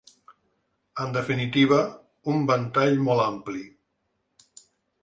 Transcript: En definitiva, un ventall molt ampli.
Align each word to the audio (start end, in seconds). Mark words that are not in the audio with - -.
En 1.03 1.13
definitiva, 1.17 1.79
un 2.35 2.43
ventall 2.53 2.99
molt 3.11 3.25
ampli. 3.31 3.65